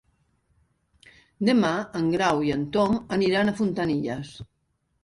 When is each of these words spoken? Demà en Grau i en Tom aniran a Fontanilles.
Demà 1.49 1.71
en 2.01 2.09
Grau 2.17 2.43
i 2.49 2.53
en 2.57 2.65
Tom 2.79 2.99
aniran 3.21 3.55
a 3.55 3.59
Fontanilles. 3.63 4.35